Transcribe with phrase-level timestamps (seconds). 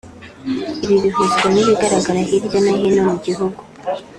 [0.83, 3.59] Ibi bihuzwa n’ibigaragara hirya no hino mu gihugu